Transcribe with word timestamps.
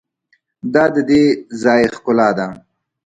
دا 0.73 0.85
د 0.95 0.97
دې 1.09 1.23
ځای 1.63 1.81
ښکلا 1.95 2.29
ده. 2.37 2.47